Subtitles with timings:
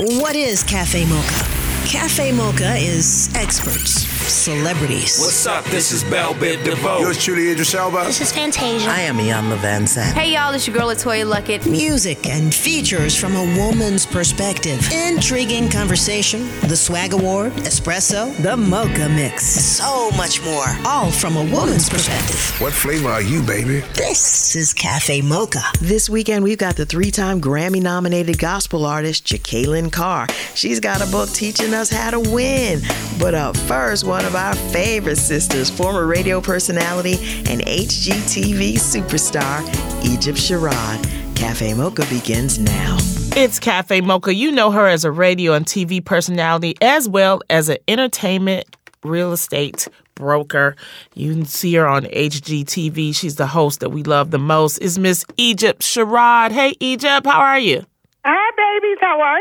[0.00, 1.67] What is Cafe Mocha?
[1.88, 5.18] Cafe Mocha is experts, celebrities.
[5.18, 5.64] What's up?
[5.64, 6.98] This is Bell Biv DeVoe.
[7.00, 8.04] Yours truly, Idris Elba.
[8.04, 8.90] This is Fantasia.
[8.90, 10.12] I am Iyanla Vanzant.
[10.12, 11.64] Hey y'all, it's your girl LeToya Luckett.
[11.66, 14.86] Music and features from a woman's perspective.
[14.92, 19.46] Intriguing conversation, the Swag Award, Espresso, the Mocha Mix.
[19.46, 22.60] So much more, all from a woman's perspective.
[22.60, 23.80] What flavor are you, baby?
[23.94, 25.62] This is Cafe Mocha.
[25.80, 30.26] This weekend, we've got the three time Grammy nominated gospel artist, Jekalyn Carr.
[30.54, 32.80] She's got a book teaching us how to win.
[33.20, 37.14] But up first, one of our favorite sisters, former radio personality
[37.48, 39.62] and HGTV superstar,
[40.04, 41.36] Egypt Sherrod.
[41.36, 42.96] Cafe Mocha begins now.
[43.36, 44.34] It's Cafe Mocha.
[44.34, 48.64] You know her as a radio and TV personality as well as an entertainment
[49.04, 50.74] real estate broker.
[51.14, 53.14] You can see her on HGTV.
[53.14, 54.78] She's the host that we love the most.
[54.78, 56.50] Is Miss Egypt Sherrod.
[56.50, 57.86] Hey Egypt, how are you?
[58.24, 59.40] Hi babies, how are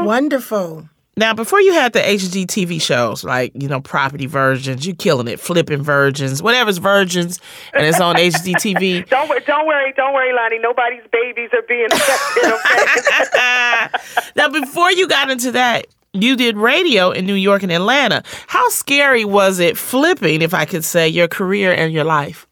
[0.00, 0.06] you?
[0.06, 0.88] Wonderful.
[1.16, 5.38] Now, before you had the HGTV shows, like, you know, property virgins, you killing it,
[5.38, 7.38] flipping virgins, whatever's virgins,
[7.72, 9.08] and it's on HGTV.
[9.14, 10.60] Don't worry, don't worry, don't worry, Loni.
[10.60, 11.88] Nobody's babies are being
[14.36, 18.22] now, before you got into that, you did radio in New York and Atlanta.
[18.46, 22.46] How scary was it flipping, if I could say, your career and your life?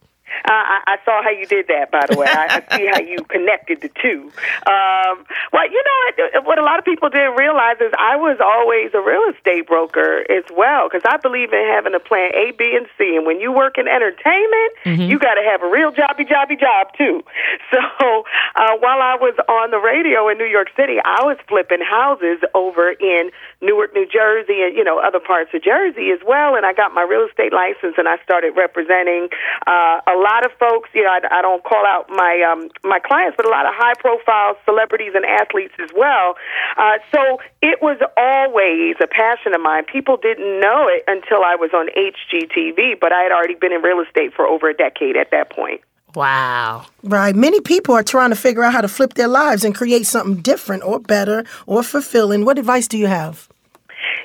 [0.45, 2.27] Uh, I, I saw how you did that, by the way.
[2.29, 4.31] I, I see how you connected the two.
[4.67, 8.37] Um, well, you know, what What a lot of people didn't realize is I was
[8.45, 12.53] always a real estate broker as well, because I believe in having a plan A,
[12.53, 13.17] B, and C.
[13.17, 15.09] And when you work in entertainment, mm-hmm.
[15.09, 17.25] you got to have a real jobby, jobby job, too.
[17.73, 21.81] So uh, while I was on the radio in New York City, I was flipping
[21.81, 23.31] houses over in
[23.63, 26.57] Newark, New Jersey, and, you know, other parts of Jersey as well.
[26.57, 29.29] And I got my real estate license, and I started representing
[29.67, 32.99] uh, a lot of folks, you know, I, I don't call out my um, my
[32.99, 36.35] clients, but a lot of high profile celebrities and athletes as well.
[36.77, 39.85] Uh, so it was always a passion of mine.
[39.87, 43.81] People didn't know it until I was on HGTV, but I had already been in
[43.83, 45.81] real estate for over a decade at that point.
[46.15, 46.87] Wow.
[47.03, 47.35] Right.
[47.35, 50.43] Many people are trying to figure out how to flip their lives and create something
[50.43, 52.45] different or better or fulfilling.
[52.45, 53.49] What advice do you have?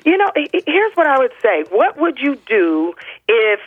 [0.08, 0.32] You know,
[0.66, 1.66] here's what I would say.
[1.70, 2.94] What would you do
[3.28, 3.60] if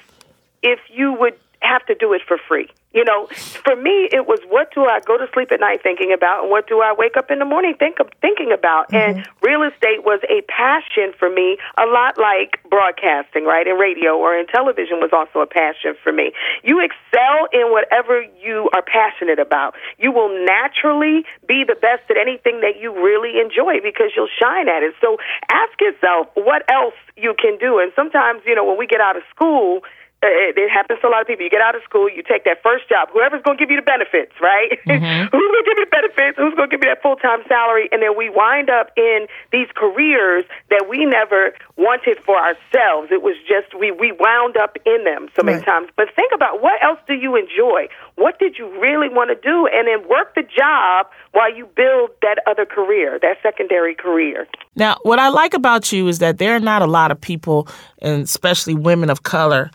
[0.63, 2.69] if you would have to do it for free.
[2.93, 3.27] You know,
[3.63, 6.51] for me, it was what do I go to sleep at night thinking about, and
[6.51, 8.91] what do I wake up in the morning think of, thinking about?
[8.91, 9.19] Mm-hmm.
[9.19, 14.19] And real estate was a passion for me, a lot like broadcasting, right, in radio
[14.19, 16.33] or in television was also a passion for me.
[16.65, 19.79] You excel in whatever you are passionate about.
[19.99, 24.69] You will naturally be the best at anything that you really enjoy because you'll shine
[24.69, 24.95] at it.
[25.01, 27.79] So ask yourself what else you can do.
[27.79, 29.83] And sometimes, you know, when we get out of school
[30.23, 31.45] it, it happens to a lot of people.
[31.45, 33.09] You get out of school, you take that first job.
[33.13, 34.79] Whoever's going to give you the benefits, right?
[34.91, 35.31] Mm-hmm.
[35.31, 36.37] Who's going to give you the benefits?
[36.37, 37.89] Who's going to give you that full time salary?
[37.93, 43.13] And then we wind up in these careers that we never wanted for ourselves.
[43.13, 45.67] It was just we we wound up in them so many right.
[45.67, 45.89] times.
[45.97, 47.87] But think about what else do you enjoy?
[48.17, 49.69] What did you really want to do?
[49.71, 54.49] And then work the job while you build that other career, that secondary career.
[54.75, 57.69] Now, what I like about you is that there are not a lot of people,
[58.03, 59.71] and especially women of color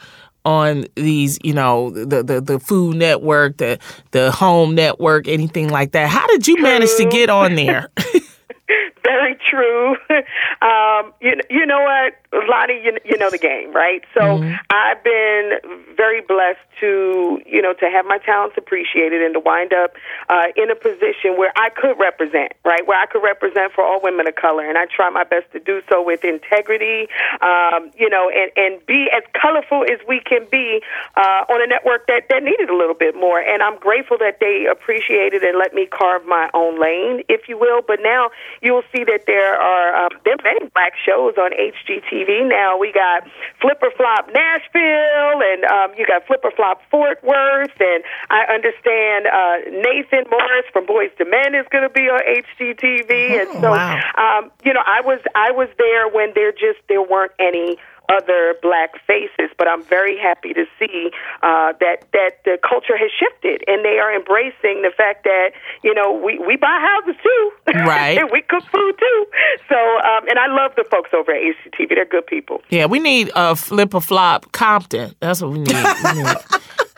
[0.45, 3.79] on these, you know, the, the, the Food Network, the
[4.11, 6.07] the Home Network, anything like that.
[6.07, 7.89] How did you manage to get on there?
[9.03, 9.95] Very true.
[10.61, 12.13] Um, you, you know what,
[12.43, 14.03] Loni, you, you know the game, right?
[14.13, 14.55] So mm-hmm.
[14.69, 19.73] I've been very blessed to, you know, to have my talents appreciated and to wind
[19.73, 19.95] up
[20.29, 22.85] uh, in a position where I could represent, right?
[22.85, 24.67] Where I could represent for all women of color.
[24.67, 27.07] And I try my best to do so with integrity,
[27.41, 30.81] um, you know, and, and be as colorful as we can be
[31.15, 33.39] uh, on a network that, that needed a little bit more.
[33.39, 37.57] And I'm grateful that they appreciated and let me carve my own lane, if you
[37.57, 37.81] will.
[37.81, 38.29] But now
[38.61, 42.77] you'll see that there are um, there are many black shows on HGTV now.
[42.77, 43.23] We got
[43.61, 48.45] Flip or Flop Nashville, and um, you got Flip or Flop Fort Worth, and I
[48.53, 53.49] understand uh, Nathan Morris from Boyz II Men is going to be on HGTV, and
[53.49, 53.99] oh, so wow.
[54.17, 57.77] um, you know I was I was there when there just there weren't any
[58.09, 59.51] other black faces.
[59.57, 61.11] But I'm very happy to see
[61.41, 65.51] uh, that that the culture has shifted, and they are embracing the fact that
[65.83, 67.51] you know we we buy houses too,
[67.85, 68.19] right?
[68.31, 69.25] we cook food too.
[69.69, 72.61] So, um, and I love the folks over at HGTV; They're good people.
[72.69, 75.15] Yeah, we need a flip a flop Compton.
[75.19, 75.73] That's what we need.
[75.73, 76.25] We need.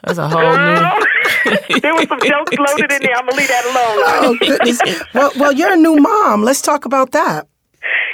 [0.04, 1.80] That's a whole Girl, new.
[1.82, 3.16] there was some jokes loaded in there.
[3.16, 4.04] I'm gonna leave that alone.
[4.08, 5.04] Oh goodness.
[5.14, 6.44] well, well, you're a new mom.
[6.44, 7.48] Let's talk about that.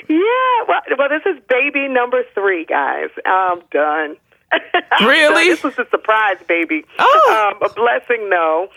[0.09, 3.09] Yeah, well, well, this is baby number three, guys.
[3.25, 4.17] I'm done.
[5.01, 5.49] Really?
[5.49, 6.85] this was a surprise, baby.
[6.99, 7.51] Oh.
[7.51, 8.67] Um, a blessing, no.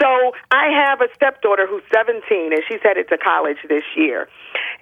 [0.00, 4.28] So I have a stepdaughter who's 17, and she's headed to college this year.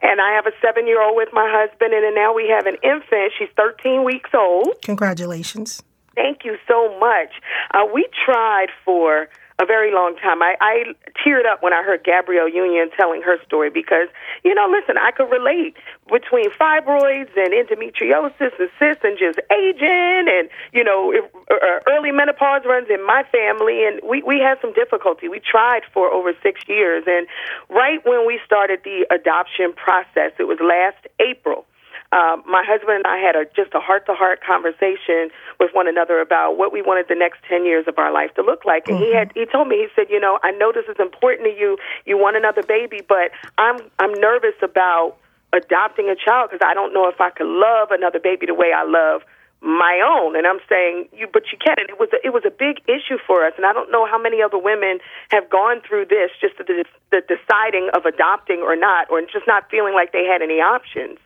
[0.02, 2.66] And I have a seven year old with my husband, and then now we have
[2.66, 3.32] an infant.
[3.36, 4.68] She's 13 weeks old.
[4.82, 5.82] Congratulations.
[6.14, 7.30] Thank you so much.
[7.72, 9.28] Uh, we tried for
[9.60, 10.42] a very long time.
[10.42, 10.84] I, I
[11.24, 14.08] teared up when I heard Gabrielle Union telling her story because,
[14.42, 15.76] you know, listen, I could relate
[16.10, 22.10] between fibroids and endometriosis and cysts and just aging and, you know, if, uh, early
[22.10, 23.86] menopause runs in my family.
[23.86, 25.28] And we, we had some difficulty.
[25.28, 27.04] We tried for over six years.
[27.06, 27.28] And
[27.70, 31.64] right when we started the adoption process, it was last April
[32.12, 35.88] um, my husband and I had a just a heart to heart conversation with one
[35.88, 38.88] another about what we wanted the next ten years of our life to look like.
[38.88, 41.48] And he had he told me he said, you know, I know this is important
[41.48, 41.76] to you.
[42.06, 45.16] You want another baby, but I'm I'm nervous about
[45.52, 48.72] adopting a child because I don't know if I could love another baby the way
[48.74, 49.22] I love
[49.64, 52.44] my own and I'm saying you but you can and it was a, it was
[52.44, 55.00] a big issue for us and I don't know how many other women
[55.30, 59.70] have gone through this just the, the deciding of adopting or not or just not
[59.70, 61.16] feeling like they had any options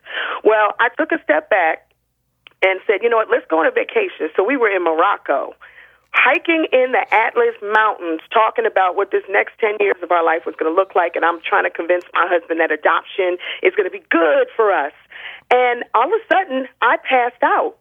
[0.47, 1.91] well I took a step back
[2.63, 5.51] and said you know what let's go on a vacation so we were in Morocco
[6.13, 10.41] hiking in the Atlas Mountains, talking about what this next 10 years of our life
[10.45, 11.15] was going to look like.
[11.15, 14.73] And I'm trying to convince my husband that adoption is going to be good for
[14.73, 14.93] us.
[15.51, 17.77] And all of a sudden, I passed out.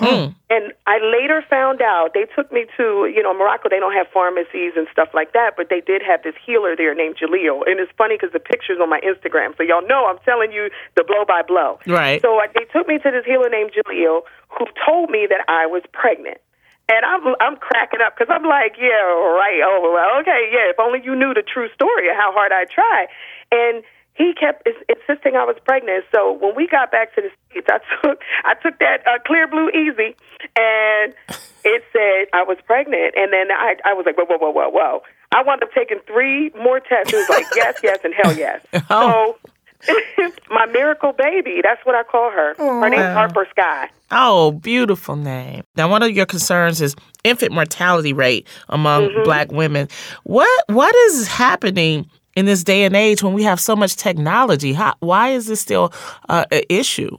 [0.00, 0.34] Mm.
[0.50, 4.08] And I later found out they took me to, you know, Morocco, they don't have
[4.12, 7.62] pharmacies and stuff like that, but they did have this healer there named Jaleel.
[7.66, 9.56] And it's funny because the picture's on my Instagram.
[9.56, 11.78] So y'all know I'm telling you the blow by blow.
[11.86, 12.20] Right.
[12.22, 15.66] So uh, they took me to this healer named Jaleel who told me that I
[15.66, 16.38] was pregnant.
[16.86, 19.08] And I'm I'm cracking up because I'm like, yeah,
[19.40, 19.62] right.
[19.64, 20.68] Oh, well, okay, yeah.
[20.68, 23.06] If only you knew the true story of how hard I try.
[23.50, 23.82] And
[24.14, 26.04] he kept is, insisting I was pregnant.
[26.14, 29.74] So when we got back to the states, I took I took that uh, Clearblue
[29.74, 30.16] Easy,
[30.56, 31.14] and
[31.64, 33.14] it said I was pregnant.
[33.16, 35.02] And then I I was like, whoa, whoa, whoa, whoa, whoa.
[35.34, 37.12] I wound up taking three more tests.
[37.12, 38.60] It was like yes, yes, and hell yes.
[38.90, 39.36] Oh.
[39.36, 39.38] So.
[40.48, 41.60] my miracle baby.
[41.62, 42.54] That's what I call her.
[42.56, 43.90] Her name's Harper Sky.
[44.10, 45.62] Oh, beautiful name.
[45.76, 49.24] Now, one of your concerns is infant mortality rate among Mm-hmm.
[49.24, 49.88] black women.
[50.22, 54.72] What what is happening in this day and age when we have so much technology?
[54.72, 55.92] How, why is this still
[56.28, 57.16] uh, an issue?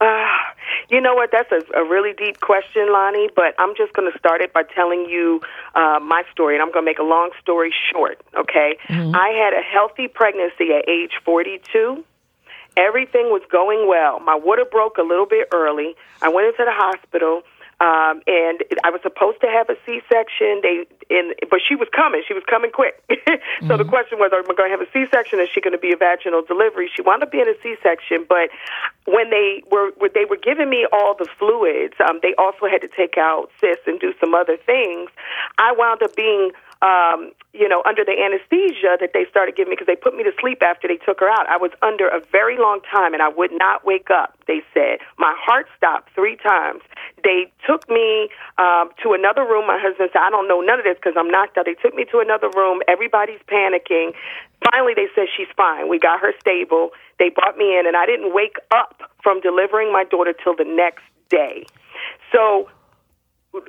[0.00, 0.54] Ah,
[0.88, 1.30] you know what?
[1.32, 3.28] That's a, a really deep question, Loni.
[3.34, 5.40] But I'm just going to start it by telling you
[5.74, 8.20] uh, my story, and I'm going to make a long story short.
[8.36, 12.04] Okay, I had a healthy pregnancy at age 42.
[12.76, 14.20] Everything was going well.
[14.20, 15.96] My water broke a little bit early.
[16.20, 17.42] I went into the hospital.
[17.78, 20.64] Um, and I was supposed to have a C-section.
[20.64, 22.22] They, in, but she was coming.
[22.26, 23.04] She was coming quick.
[23.68, 25.40] so the question was, am I going to have a C-section?
[25.40, 26.90] Is she going to be a vaginal delivery?
[26.94, 28.24] She wound up being a C-section.
[28.28, 28.48] But
[29.04, 32.80] when they were, when they were giving me all the fluids, um, they also had
[32.80, 35.10] to take out cysts and do some other things.
[35.58, 36.52] I wound up being
[36.82, 40.22] um, you know, under the anesthesia that they started giving me because they put me
[40.24, 41.48] to sleep after they took her out.
[41.48, 45.00] I was under a very long time and I would not wake up, they said.
[45.16, 46.82] My heart stopped three times.
[47.24, 48.28] They took me
[48.58, 49.66] um, to another room.
[49.66, 51.64] My husband said, I don't know none of this because I'm knocked out.
[51.64, 52.82] They took me to another room.
[52.88, 54.12] Everybody's panicking.
[54.70, 55.88] Finally, they said, she's fine.
[55.88, 56.90] We got her stable.
[57.18, 60.68] They brought me in and I didn't wake up from delivering my daughter till the
[60.68, 61.64] next day.
[62.32, 62.68] So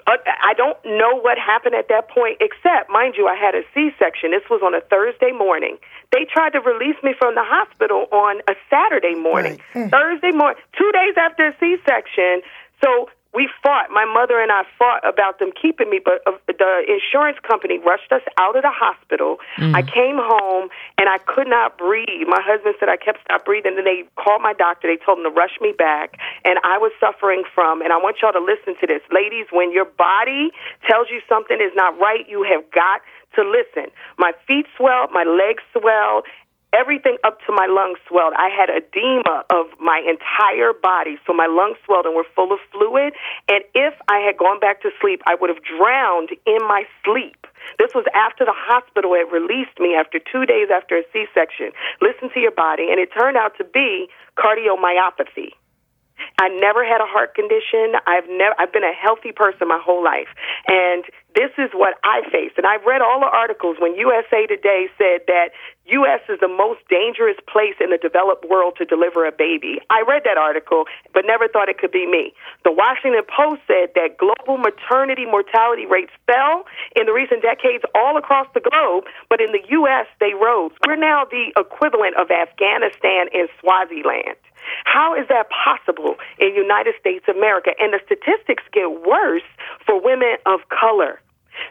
[0.07, 3.63] Uh, I don't know what happened at that point, except, mind you, I had a
[3.73, 4.31] C section.
[4.31, 5.77] This was on a Thursday morning.
[6.11, 9.59] They tried to release me from the hospital on a Saturday morning.
[9.73, 9.89] Mm.
[9.91, 12.41] Thursday morning, two days after a C section.
[12.83, 13.89] So we fought.
[13.91, 18.11] My mother and I fought about them keeping me, but uh, the insurance company rushed
[18.11, 19.37] us out of the hospital.
[19.75, 22.27] I came home and I could not breathe.
[22.27, 23.75] My husband said I kept stop breathing.
[23.75, 24.87] And then they called my doctor.
[24.87, 27.81] They told him to rush me back, and I was suffering from.
[27.81, 29.45] And I want y'all to listen to this, ladies.
[29.51, 30.51] When your body
[30.87, 33.01] tells you something is not right, you have got
[33.35, 33.91] to listen.
[34.17, 36.25] My feet swelled, my legs swelled,
[36.73, 38.33] everything up to my lungs swelled.
[38.35, 42.59] I had edema of my entire body, so my lungs swelled and were full of
[42.71, 43.13] fluid.
[43.47, 47.47] And if I had gone back to sleep, I would have drowned in my sleep.
[47.79, 51.71] This was after the hospital had released me after two days after a C section.
[52.01, 54.07] Listen to your body, and it turned out to be
[54.37, 55.51] cardiomyopathy.
[56.39, 57.97] I never had a heart condition.
[58.05, 60.29] I've never I've been a healthy person my whole life.
[60.67, 61.03] And
[61.35, 62.57] this is what I faced.
[62.57, 65.53] And I've read all the articles when USA Today said that
[65.85, 69.77] US is the most dangerous place in the developed world to deliver a baby.
[69.89, 72.33] I read that article but never thought it could be me.
[72.65, 78.17] The Washington Post said that global maternity mortality rates fell in the recent decades all
[78.17, 80.71] across the globe, but in the US they rose.
[80.85, 84.41] We're now the equivalent of Afghanistan and Swaziland.
[84.85, 87.71] How is that possible in United States America?
[87.79, 89.47] And the statistics get worse
[89.85, 91.19] for women of color.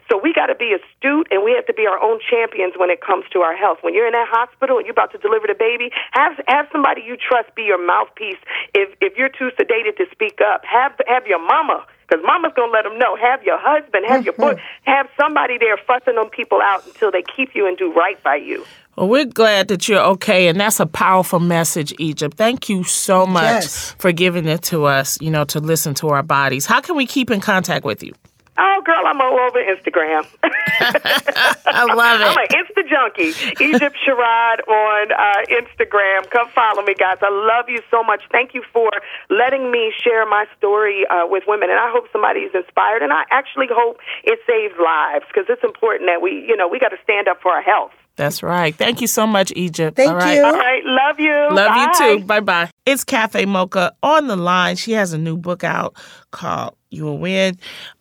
[0.09, 2.89] So we got to be astute and we have to be our own champions when
[2.89, 3.79] it comes to our health.
[3.81, 7.01] When you're in that hospital and you're about to deliver the baby, have have somebody
[7.01, 8.39] you trust be your mouthpiece.
[8.73, 12.71] If if you're too sedated to speak up, have have your mama because mama's gonna
[12.71, 13.15] let them know.
[13.17, 17.23] Have your husband, have your boy, have somebody there fussing them people out until they
[17.35, 18.65] keep you and do right by you.
[18.95, 22.35] Well, we're glad that you're okay, and that's a powerful message, Egypt.
[22.35, 23.95] Thank you so much Yes.
[23.99, 26.65] for giving it to us, you know, to listen to our bodies.
[26.65, 28.13] How can we keep in contact with you?
[28.57, 30.25] Oh, girl, I'm all over Instagram.
[30.43, 32.25] I love it.
[32.25, 33.63] I'm an Insta junkie.
[33.63, 36.29] Egypt Sherrod on uh, Instagram.
[36.31, 37.17] Come follow me, guys.
[37.21, 38.23] I love you so much.
[38.31, 38.89] Thank you for
[39.29, 43.01] letting me share my story uh, with women, and I hope somebody is inspired.
[43.03, 46.79] And I actually hope it saves lives because it's important that we, you know, we
[46.79, 47.91] got to stand up for our health.
[48.15, 48.75] That's right.
[48.75, 49.95] Thank you so much, Egypt.
[49.95, 50.35] Thank All right.
[50.37, 50.43] you.
[50.43, 51.47] All right, love you.
[51.51, 51.93] Love Bye.
[51.99, 52.25] you too.
[52.25, 52.71] Bye bye.
[52.87, 54.75] It's Cafe Mocha on the line.
[54.75, 55.95] She has a new book out
[56.31, 57.57] called You Will Win.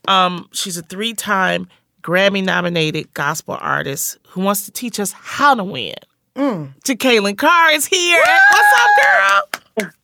[0.09, 1.69] Um, she's a three time
[2.03, 5.95] Grammy nominated gospel artist who wants to teach us how to win.
[6.37, 6.73] Mm.
[6.83, 8.23] Kaylin Carr is here.
[8.51, 9.51] What's up,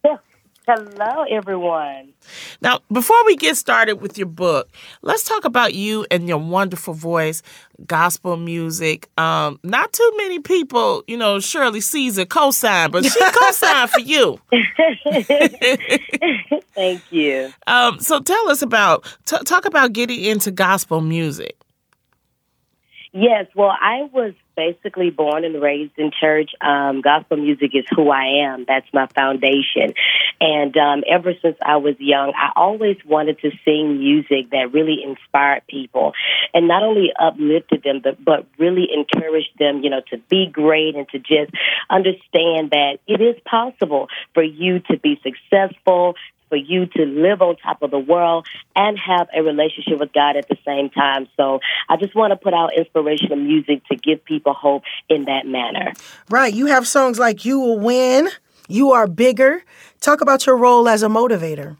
[0.02, 0.20] girl?
[0.74, 2.14] Hello, everyone.
[2.62, 4.70] Now, before we get started with your book,
[5.02, 7.42] let's talk about you and your wonderful voice,
[7.86, 9.10] gospel music.
[9.18, 14.40] Um, not too many people, you know, Shirley Caesar co-signed, but she co-signed for you.
[16.74, 17.52] Thank you.
[17.66, 21.54] Um, so tell us about t- talk about getting into gospel music.
[23.14, 26.52] Yes, well, I was basically born and raised in church.
[26.62, 28.64] Um, gospel music is who I am.
[28.66, 29.92] That's my foundation.
[30.40, 35.02] And um, ever since I was young, I always wanted to sing music that really
[35.04, 36.12] inspired people
[36.54, 40.96] and not only uplifted them, but, but really encouraged them, you know, to be great
[40.96, 41.52] and to just
[41.90, 46.14] understand that it is possible for you to be successful,
[46.52, 50.36] for you to live on top of the world and have a relationship with God
[50.36, 51.26] at the same time.
[51.34, 55.46] So I just want to put out inspirational music to give people hope in that
[55.46, 55.94] manner.
[56.28, 56.52] Right.
[56.52, 58.28] You have songs like You Will Win,
[58.68, 59.64] You Are Bigger.
[60.02, 61.78] Talk about your role as a motivator.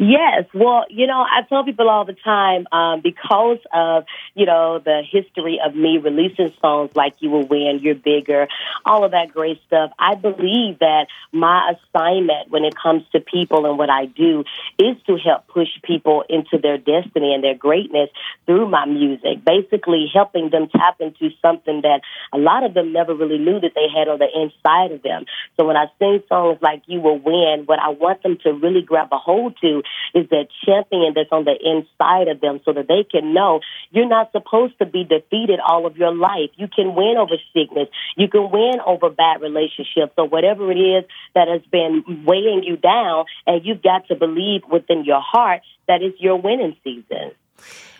[0.00, 4.78] Yes, well, you know, I tell people all the time um, because of you know
[4.78, 8.46] the history of me releasing songs like "You Will Win," "You're Bigger,"
[8.86, 9.90] all of that great stuff.
[9.98, 14.44] I believe that my assignment when it comes to people and what I do
[14.78, 18.10] is to help push people into their destiny and their greatness
[18.46, 19.44] through my music.
[19.44, 22.02] Basically, helping them tap into something that
[22.32, 25.24] a lot of them never really knew that they had on the inside of them.
[25.56, 28.82] So when I sing songs like "You Will Win," what I want them to really
[28.82, 29.82] grab a hold to
[30.14, 34.08] is that champion that's on the inside of them so that they can know you're
[34.08, 36.50] not supposed to be defeated all of your life.
[36.56, 37.88] You can win over sickness.
[38.16, 41.04] You can win over bad relationships or whatever it is
[41.34, 43.24] that has been weighing you down.
[43.46, 47.32] And you've got to believe within your heart that it's your winning season.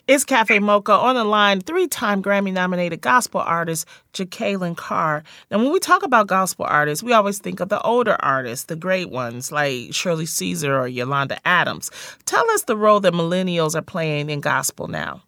[0.09, 5.23] It's Cafe Mocha on the line, three time Grammy nominated gospel artist Jekalyn Carr.
[5.51, 8.75] Now, when we talk about gospel artists, we always think of the older artists, the
[8.75, 11.91] great ones like Shirley Caesar or Yolanda Adams.
[12.25, 15.21] Tell us the role that millennials are playing in gospel now.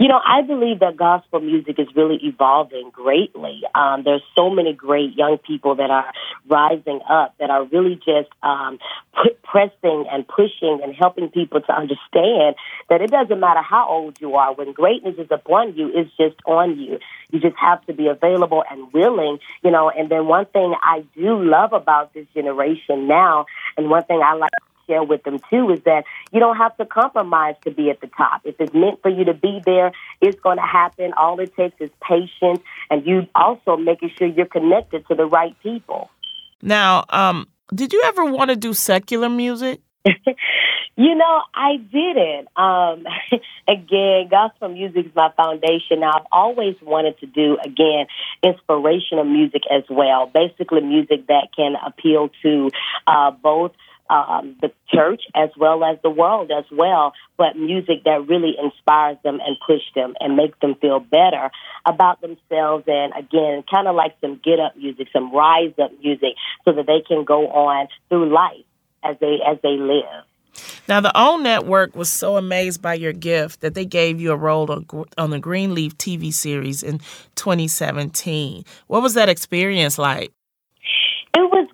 [0.00, 3.60] You know, I believe that gospel music is really evolving greatly.
[3.76, 6.12] Um, there's so many great young people that are
[6.48, 8.78] rising up that are really just um,
[9.42, 12.56] pressing and pushing and helping people to understand
[12.88, 14.54] that it doesn't matter how old you are.
[14.54, 16.98] When greatness is upon you, it's just on you.
[17.30, 19.90] You just have to be available and willing, you know.
[19.90, 24.34] And then one thing I do love about this generation now, and one thing I
[24.34, 27.90] like to share with them too is that you don't have to compromise to be
[27.90, 28.42] at the top.
[28.44, 31.12] If it's meant for you to be there, it's going to happen.
[31.16, 35.54] All it takes is patience, and you also making sure you're connected to the right
[35.62, 36.10] people.
[36.62, 39.80] Now, um, did you ever want to do secular music?
[41.00, 42.48] You know, I didn't.
[42.56, 43.06] Um,
[43.68, 46.00] again, gospel music is my foundation.
[46.00, 48.06] Now, I've always wanted to do, again,
[48.42, 50.26] inspirational music as well.
[50.26, 52.70] Basically, music that can appeal to
[53.06, 53.72] uh, both
[54.10, 59.16] um, the church as well as the world as well, but music that really inspires
[59.22, 61.50] them and push them and make them feel better
[61.86, 62.84] about themselves.
[62.86, 66.86] And again, kind of like some get up music, some rise up music, so that
[66.86, 68.64] they can go on through life
[69.02, 70.24] as they as they live.
[70.88, 74.36] Now, the OWN Network was so amazed by your gift that they gave you a
[74.36, 74.86] role on,
[75.16, 76.98] on the Greenleaf TV series in
[77.36, 78.64] 2017.
[78.88, 80.32] What was that experience like?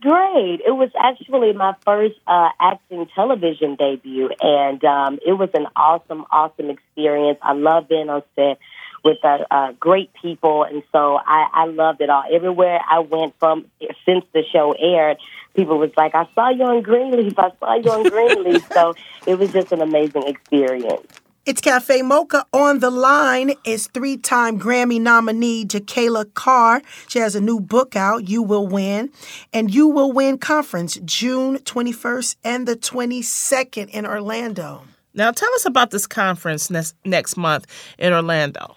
[0.07, 0.61] Great.
[0.65, 6.25] It was actually my first uh, acting television debut, and um, it was an awesome,
[6.31, 7.41] awesome experience.
[7.43, 8.61] I love being on set
[9.03, 12.23] with uh, uh, great people, and so I, I loved it all.
[12.33, 13.67] Everywhere I went from
[14.05, 15.17] since the show aired,
[15.57, 17.37] people was like, "I saw you on Greenleaf.
[17.37, 18.95] I saw you on Greenleaf." so
[19.27, 21.05] it was just an amazing experience.
[21.47, 22.45] It's Cafe Mocha.
[22.53, 26.83] On the line is three time Grammy nominee Jekalyn Carr.
[27.07, 29.11] She has a new book out, You Will Win.
[29.53, 34.83] And You Will Win Conference, June 21st and the 22nd in Orlando.
[35.15, 38.75] Now, tell us about this conference next, next month in Orlando.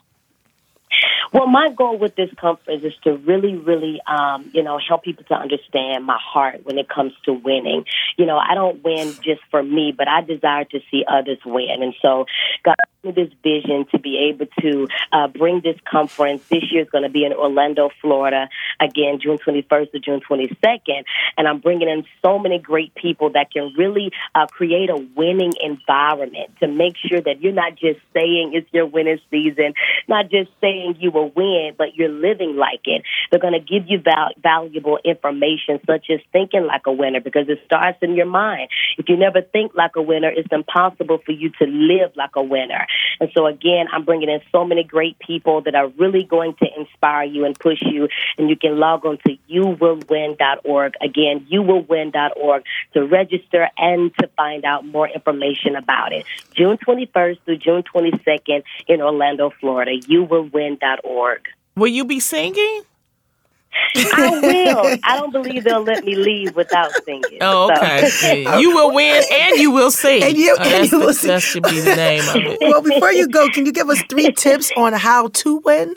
[1.31, 5.23] Well, my goal with this conference is to really, really, um, you know, help people
[5.25, 7.85] to understand my heart when it comes to winning.
[8.17, 11.81] You know, I don't win just for me, but I desire to see others win.
[11.81, 12.25] And so,
[12.63, 16.43] God this vision to be able to uh, bring this conference.
[16.49, 21.03] This year is going to be in Orlando, Florida, again, June 21st to June 22nd.
[21.37, 25.53] And I'm bringing in so many great people that can really uh, create a winning
[25.63, 29.75] environment to make sure that you're not just saying it's your winning season,
[30.09, 33.03] not just saying you will win, but you're living like it.
[33.31, 37.47] They're going to give you val- valuable information, such as thinking like a winner, because
[37.47, 38.69] it starts in your mind.
[38.97, 42.43] If you never think like a winner, it's impossible for you to live like a
[42.43, 42.87] winner.
[43.19, 46.67] And so, again, I'm bringing in so many great people that are really going to
[46.77, 48.07] inspire you and push you.
[48.37, 50.93] And you can log on to youwillwin.org.
[51.01, 56.25] Again, youwillwin.org to register and to find out more information about it.
[56.55, 59.99] June 21st through June 22nd in Orlando, Florida.
[59.99, 61.47] Youwillwin.org.
[61.75, 62.83] Will you be singing?
[63.95, 64.97] I will.
[65.03, 67.37] I don't believe they'll let me leave without singing.
[67.41, 68.07] Oh, okay.
[68.07, 68.31] So.
[68.31, 68.57] Yeah.
[68.57, 70.23] You will win and you will sing.
[70.23, 71.29] And you, uh, and you will sing.
[71.29, 72.57] That should be the name of it.
[72.61, 75.95] Well, before you go, can you give us three tips on how to win?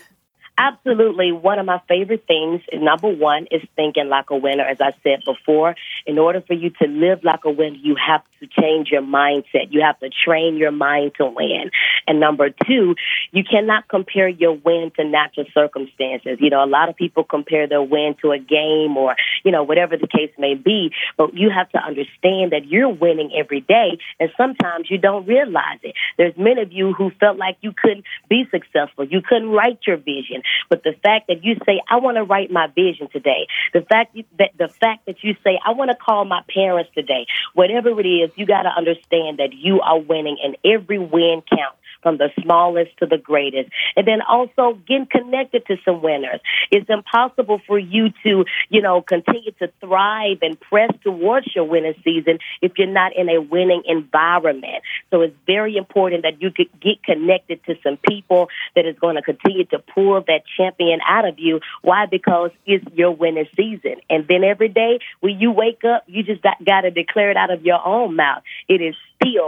[0.59, 1.33] Absolutely.
[1.33, 4.65] One of my favorite things, number one, is thinking like a winner.
[4.65, 5.75] As I said before,
[6.07, 9.71] in order for you to live like a winner, you have to change your mindset.
[9.71, 11.71] You have to train your mind to win.
[12.07, 12.97] And number two,
[13.31, 16.37] you cannot compare your win to natural circumstances.
[16.39, 19.63] You know, a lot of people compare their win to a game or, you know,
[19.63, 20.93] whatever the case may be.
[21.17, 23.99] But you have to understand that you're winning every day.
[24.21, 25.95] And sometimes you don't realize it.
[26.19, 29.05] There's many of you who felt like you couldn't be successful.
[29.05, 30.42] You couldn't write your vision.
[30.69, 34.17] But the fact that you say, I want to write my vision today, the fact
[34.39, 38.07] that the fact that you say, I want to call my parents today, whatever it
[38.07, 42.31] is, you got to understand that you are winning and every win counts from the
[42.43, 43.71] smallest to the greatest.
[43.97, 46.41] And then also getting connected to some winners.
[46.71, 51.95] It's impossible for you to, you know, continue to thrive and press towards your winning
[52.05, 54.83] season if you're not in a winning environment.
[55.11, 59.17] So it's very important that you could get connected to some people that is going
[59.17, 61.61] to continue to pull that champion out of you.
[61.83, 62.07] Why?
[62.07, 63.97] Because it's your winning season.
[64.09, 67.37] And then every day when you wake up, you just got, got to declare it
[67.37, 68.43] out of your own mouth.
[68.69, 68.95] It is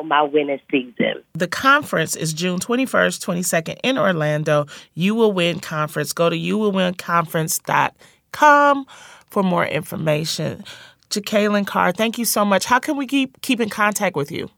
[0.05, 1.23] my winning season.
[1.35, 4.67] The conference is June 21st, 22nd in Orlando.
[4.95, 6.13] You Will Win Conference.
[6.13, 8.87] Go to youwillwinconference.com
[9.31, 10.65] for more information.
[11.11, 12.65] Jekalyn Carr, thank you so much.
[12.65, 14.49] How can we keep keep in contact with you?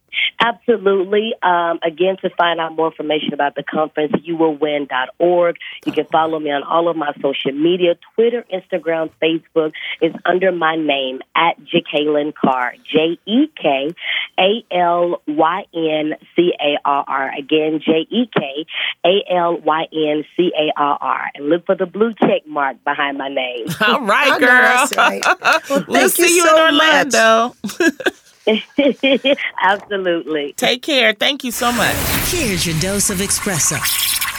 [0.47, 1.35] Absolutely.
[1.43, 5.57] Um, again, to find out more information about the conference, youwillwin.org.
[5.85, 9.73] You can follow me on all of my social media Twitter, Instagram, Facebook.
[10.01, 12.75] is under my name, at Jekalyn Carr.
[12.85, 13.91] J E K
[14.39, 17.33] A L Y N C A R R.
[17.37, 18.67] Again, J E K
[19.05, 21.31] A L Y N C A R R.
[21.35, 23.67] And look for the blue check mark behind my name.
[23.81, 24.89] All right, girl.
[24.97, 25.23] Right.
[25.69, 27.57] Well, we'll see you, so in Orlando.
[29.63, 30.53] Absolutely.
[30.55, 31.13] Take care.
[31.13, 31.95] Thank you so much.
[32.31, 33.79] Here's your dose of espresso.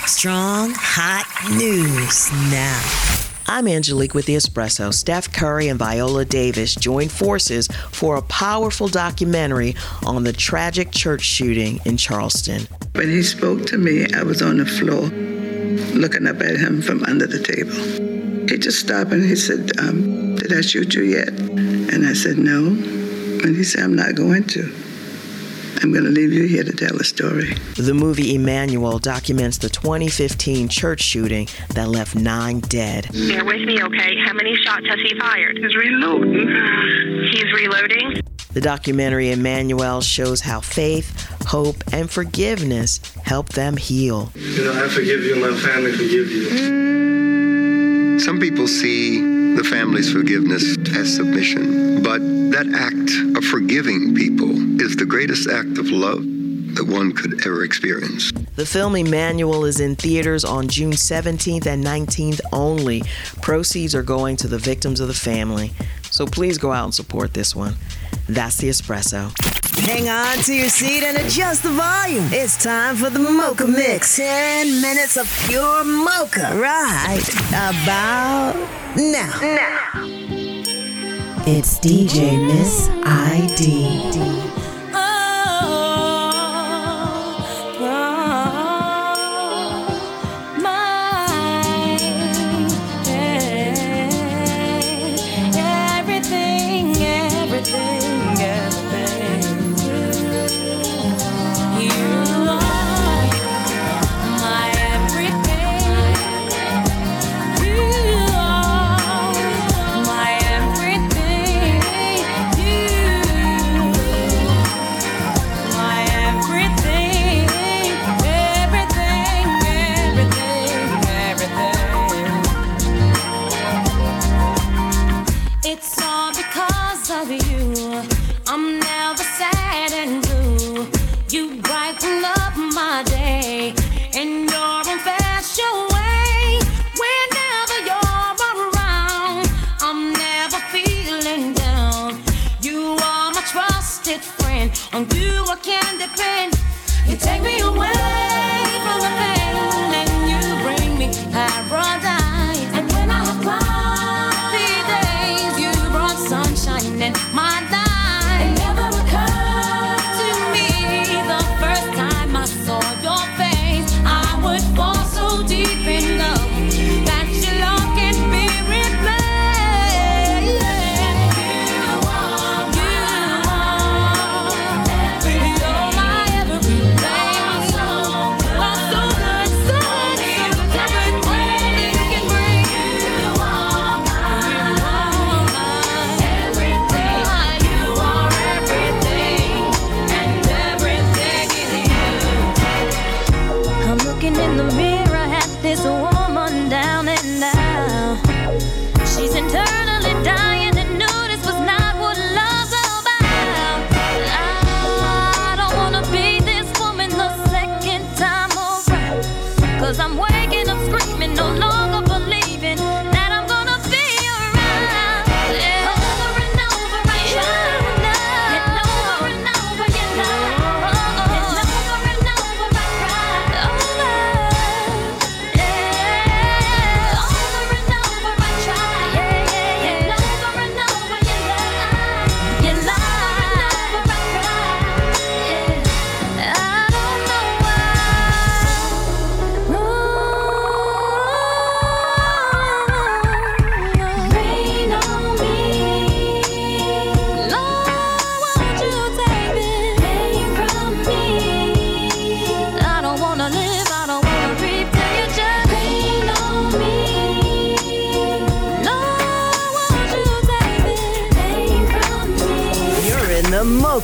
[0.07, 1.25] Strong, hot
[1.57, 3.17] news now.
[3.49, 4.93] I'm Angelique with the Espresso.
[4.93, 9.73] Steph Curry and Viola Davis joined forces for a powerful documentary
[10.05, 12.67] on the tragic church shooting in Charleston.
[12.93, 15.07] When he spoke to me, I was on the floor
[15.97, 18.47] looking up at him from under the table.
[18.49, 21.29] He just stopped and he said, um, Did I shoot you yet?
[21.29, 22.75] And I said, No.
[23.43, 24.73] And he said, I'm not going to.
[25.81, 27.53] I'm going to leave you here to tell the story.
[27.75, 33.09] The movie Emanuel documents the 2015 church shooting that left nine dead.
[33.13, 34.17] Bear with me, okay?
[34.25, 35.57] How many shots has he fired?
[35.57, 37.27] He's reloading.
[37.31, 38.21] He's reloading?
[38.53, 44.31] The documentary Emanuel shows how faith, hope, and forgiveness help them heal.
[44.33, 46.47] You know, I forgive you, my family forgive you.
[46.47, 47.16] Mm,
[48.19, 49.21] Some people see
[49.55, 52.19] the family's forgiveness as submission, but
[52.51, 56.23] that act of forgiving people is the greatest act of love
[56.75, 58.31] that one could ever experience.
[58.55, 63.03] The film Emanuel is in theaters on June 17th and 19th only.
[63.41, 65.71] Proceeds are going to the victims of the family.
[66.09, 67.75] So please go out and support this one.
[68.27, 69.31] That's the espresso.
[69.85, 72.25] Hang on to your seat and adjust the volume.
[72.31, 74.17] It's time for the Mocha Mix.
[74.17, 76.51] 10 minutes of pure mocha.
[76.55, 78.55] Right about
[78.95, 79.39] now.
[79.41, 80.07] Now.
[81.45, 84.56] It's DJ Miss ID.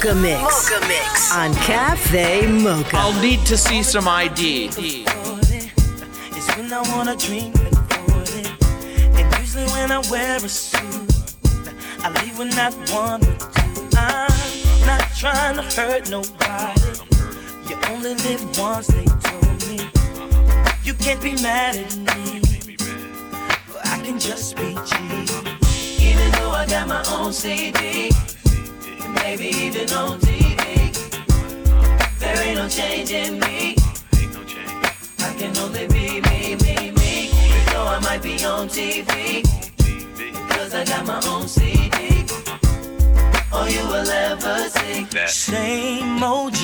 [0.04, 0.42] Mocha Mix.
[0.42, 1.34] Mocha Mix.
[1.34, 2.98] On Cafe Mocha.
[2.98, 4.66] I'll need to see some ID.
[4.76, 7.78] It's when I wanna dream and
[8.36, 8.52] it.
[9.16, 11.10] And usually when I wear a suit,
[12.04, 13.88] I leave with not one or two.
[13.96, 16.82] I'm not trying to hurt nobody.
[17.70, 19.88] You only live once, they told me.
[20.84, 22.42] You can't be mad at me.
[23.86, 25.32] I can just be cheap.
[26.02, 28.12] Even though I got my own CD,
[29.24, 30.92] maybe even on TV.
[32.20, 33.76] There ain't no change in me.
[35.28, 37.32] I can only be me, me, me.
[37.72, 39.44] Though I might be on TV.
[40.52, 42.26] Cause I got my own CD.
[43.54, 45.06] All you will ever see.
[45.16, 45.30] That.
[45.30, 46.62] Same OG.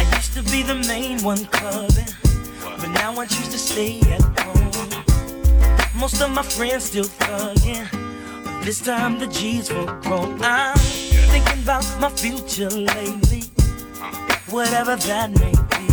[0.00, 2.12] I used to be the main one clubbing.
[2.80, 5.04] But now I choose to stay at home.
[5.94, 8.03] Most of my friends still thugging.
[8.64, 10.40] This time the G's were grown.
[10.42, 13.42] I'm thinking about my future lately.
[14.48, 15.86] Whatever that may be.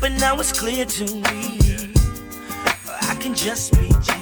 [0.00, 1.58] But now it's clear to me.
[3.02, 4.12] I can just be G.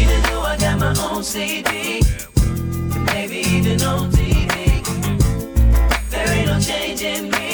[0.00, 2.00] Even though I got my own CD.
[3.12, 4.82] Maybe even on TV.
[6.08, 7.47] There ain't no change in me.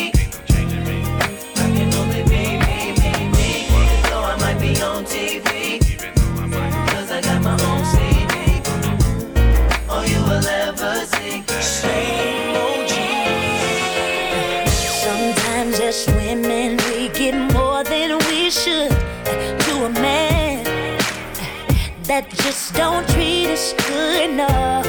[22.54, 24.86] just don't treat us good enough.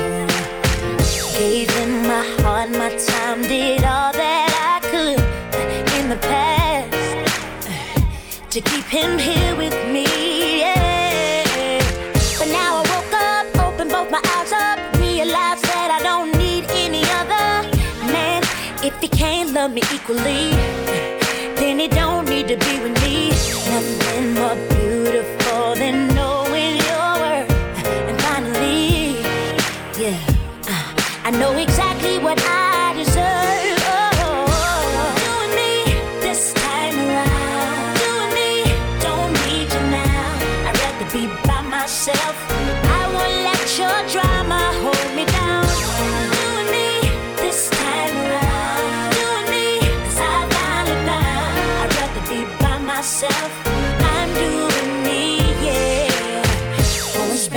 [1.36, 5.19] Gave him my heart, my time, did all that I could
[5.97, 6.93] in the past
[7.67, 10.06] uh, to keep him here with me.
[10.60, 11.82] Yeah.
[12.38, 16.65] But now I woke up, opened both my eyes up, realized that I don't need
[16.86, 17.47] any other
[18.13, 18.43] man.
[18.84, 20.51] If he can't love me equally,
[21.60, 22.94] then he don't need to be with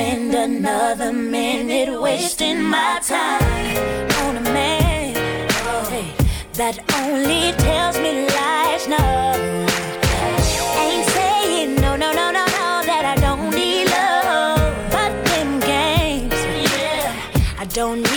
[0.08, 5.14] spend another minute wasting my time on a man
[5.90, 6.14] hey,
[6.54, 8.88] that only tells me lies.
[8.88, 9.04] No,
[10.82, 14.72] ain't saying no, no, no, no, no, that I don't need love.
[14.90, 16.40] But them games,
[16.72, 17.12] yeah,
[17.58, 18.07] I don't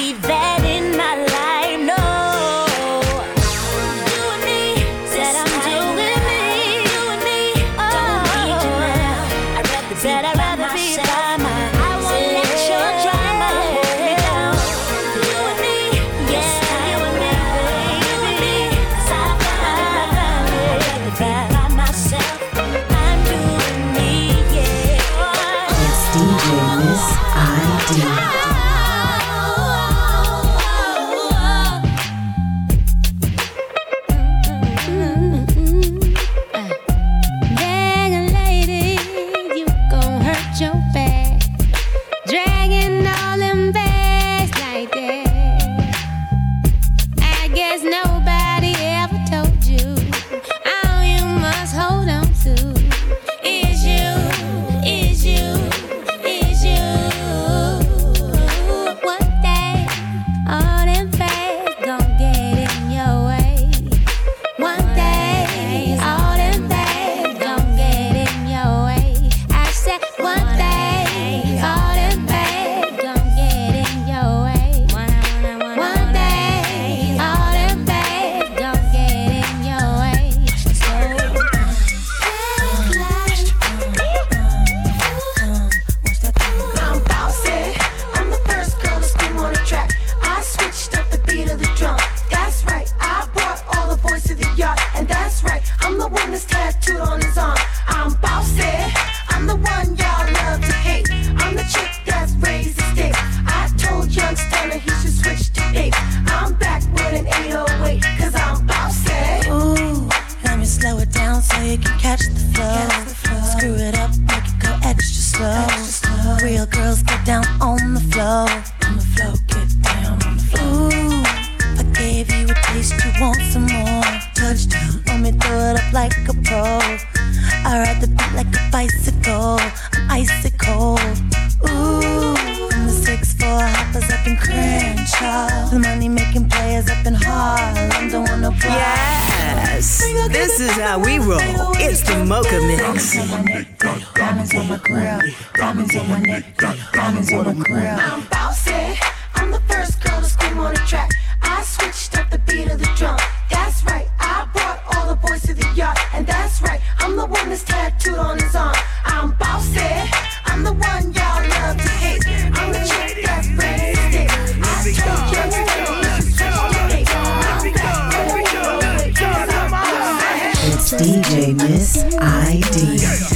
[170.98, 173.31] DJ Miss ID.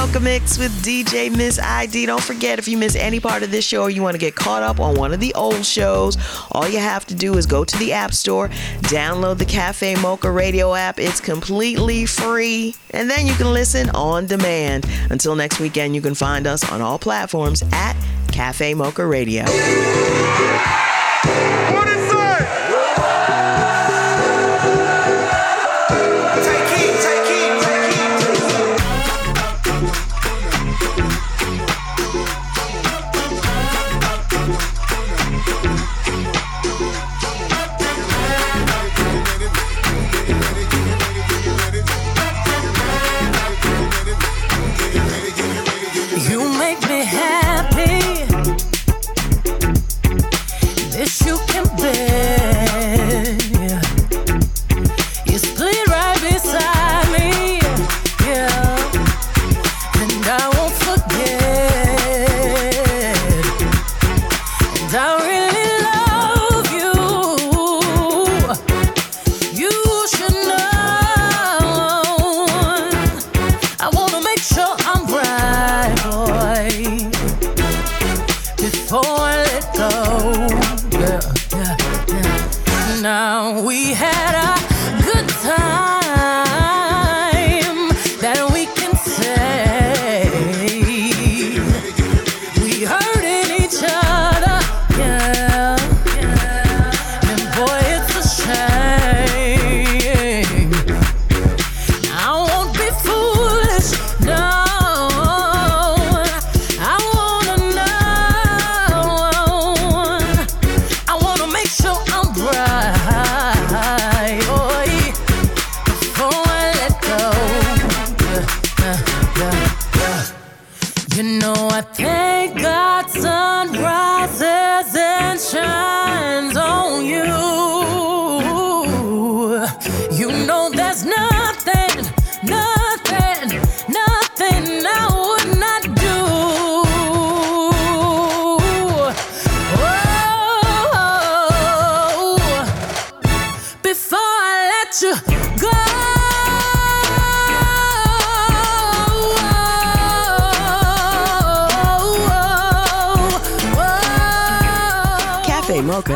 [0.00, 2.06] Mocha Mix with DJ Miss ID.
[2.06, 4.34] Don't forget, if you miss any part of this show or you want to get
[4.34, 6.16] caught up on one of the old shows,
[6.52, 8.48] all you have to do is go to the App Store,
[8.88, 10.98] download the Cafe Mocha radio app.
[10.98, 14.86] It's completely free, and then you can listen on demand.
[15.10, 17.94] Until next weekend, you can find us on all platforms at
[18.32, 19.44] Cafe Mocha Radio.